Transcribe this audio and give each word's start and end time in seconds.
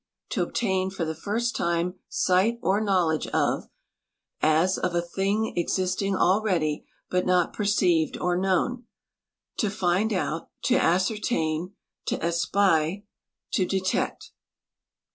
To 0.29 0.41
obtain 0.41 0.89
for 0.89 1.05
the 1.05 1.13
first 1.13 1.55
time 1.55 1.99
sight 2.09 2.57
or 2.63 2.81
knowledge 2.81 3.27
of, 3.27 3.69
as 4.41 4.79
of 4.79 4.95
a 4.95 5.01
thing 5.03 5.53
e.xisting 5.55 6.15
already, 6.15 6.87
but 7.11 7.23
not 7.23 7.53
perceived 7.53 8.17
or 8.17 8.35
known; 8.35 8.85
to 9.57 9.69
find 9.69 10.11
out; 10.11 10.49
to 10.63 10.73
a,scer 10.73 11.17
tain; 11.19 11.75
to 12.07 12.15
espy; 12.15 13.05
to 13.51 13.63
detect." 13.63 14.31